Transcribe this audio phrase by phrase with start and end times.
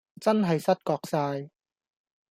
[0.19, 1.51] 真係失覺哂